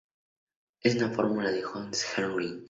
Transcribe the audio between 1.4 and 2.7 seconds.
de Holstein-Herring.